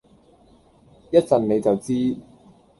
[1.11, 2.17] 一陣你就知